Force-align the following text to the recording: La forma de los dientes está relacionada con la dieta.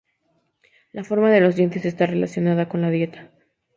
La 0.93 1.03
forma 1.03 1.29
de 1.31 1.41
los 1.41 1.55
dientes 1.55 1.85
está 1.85 2.07
relacionada 2.07 2.67
con 2.67 2.81
la 2.81 2.89
dieta. 2.89 3.29